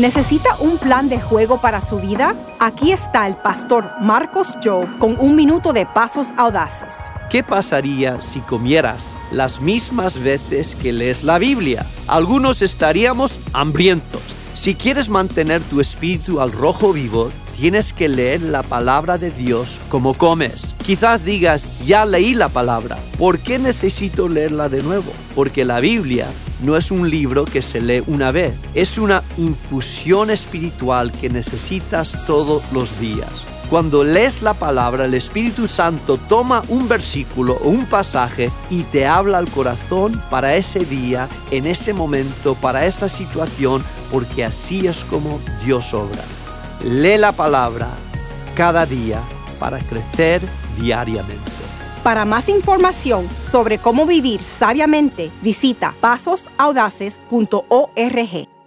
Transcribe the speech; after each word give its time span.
¿Necesita 0.00 0.56
un 0.60 0.78
plan 0.78 1.10
de 1.10 1.20
juego 1.20 1.60
para 1.60 1.82
su 1.82 1.98
vida? 1.98 2.34
Aquí 2.58 2.90
está 2.90 3.26
el 3.26 3.36
pastor 3.36 3.90
Marcos 4.00 4.56
Joe 4.64 4.88
con 4.98 5.20
un 5.20 5.36
minuto 5.36 5.74
de 5.74 5.84
pasos 5.84 6.28
audaces. 6.38 7.12
¿Qué 7.28 7.42
pasaría 7.42 8.18
si 8.22 8.40
comieras 8.40 9.12
las 9.30 9.60
mismas 9.60 10.18
veces 10.18 10.74
que 10.74 10.94
lees 10.94 11.22
la 11.22 11.36
Biblia? 11.36 11.84
Algunos 12.06 12.62
estaríamos 12.62 13.34
hambrientos. 13.52 14.22
Si 14.60 14.74
quieres 14.74 15.08
mantener 15.08 15.62
tu 15.62 15.80
espíritu 15.80 16.38
al 16.38 16.52
rojo 16.52 16.92
vivo, 16.92 17.30
tienes 17.56 17.94
que 17.94 18.10
leer 18.10 18.42
la 18.42 18.62
palabra 18.62 19.16
de 19.16 19.30
Dios 19.30 19.80
como 19.88 20.12
comes. 20.12 20.74
Quizás 20.84 21.24
digas, 21.24 21.78
ya 21.86 22.04
leí 22.04 22.34
la 22.34 22.50
palabra, 22.50 22.98
¿por 23.16 23.38
qué 23.38 23.58
necesito 23.58 24.28
leerla 24.28 24.68
de 24.68 24.82
nuevo? 24.82 25.12
Porque 25.34 25.64
la 25.64 25.80
Biblia 25.80 26.26
no 26.62 26.76
es 26.76 26.90
un 26.90 27.08
libro 27.08 27.46
que 27.46 27.62
se 27.62 27.80
lee 27.80 28.02
una 28.06 28.32
vez, 28.32 28.52
es 28.74 28.98
una 28.98 29.22
infusión 29.38 30.28
espiritual 30.28 31.10
que 31.10 31.30
necesitas 31.30 32.26
todos 32.26 32.62
los 32.70 33.00
días. 33.00 33.49
Cuando 33.70 34.02
lees 34.02 34.42
la 34.42 34.54
palabra, 34.54 35.04
el 35.04 35.14
Espíritu 35.14 35.68
Santo 35.68 36.18
toma 36.18 36.64
un 36.66 36.88
versículo 36.88 37.56
o 37.62 37.68
un 37.68 37.86
pasaje 37.86 38.50
y 38.68 38.82
te 38.82 39.06
habla 39.06 39.38
al 39.38 39.48
corazón 39.48 40.20
para 40.28 40.56
ese 40.56 40.80
día, 40.80 41.28
en 41.52 41.68
ese 41.68 41.92
momento, 41.92 42.56
para 42.56 42.84
esa 42.84 43.08
situación, 43.08 43.84
porque 44.10 44.44
así 44.44 44.88
es 44.88 45.04
como 45.04 45.38
Dios 45.64 45.94
obra. 45.94 46.24
Lee 46.84 47.16
la 47.16 47.30
palabra 47.30 47.86
cada 48.56 48.86
día 48.86 49.20
para 49.60 49.78
crecer 49.78 50.42
diariamente. 50.80 51.52
Para 52.02 52.24
más 52.24 52.48
información 52.48 53.24
sobre 53.44 53.78
cómo 53.78 54.04
vivir 54.04 54.42
sabiamente, 54.42 55.30
visita 55.42 55.94
pasosaudaces.org. 56.00 58.59